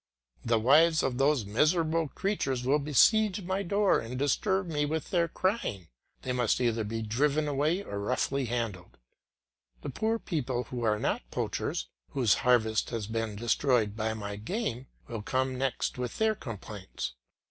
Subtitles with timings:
[0.43, 5.27] The wives of those miserable creatures will besiege my door and disturb me with their
[5.27, 5.89] crying;
[6.23, 8.97] they must either be driven away or roughly handled.
[9.83, 14.87] The poor people who are not poachers, whose harvest has been destroyed by my game,
[15.07, 17.13] will come next with their complaints.